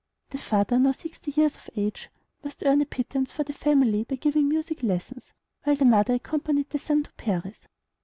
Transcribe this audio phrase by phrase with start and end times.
[0.31, 2.09] The father, now sixty years of age,
[2.43, 5.31] must earn a pittance for the family by giving music lessons,
[5.63, 7.67] while the mother accompanied the son to Paris.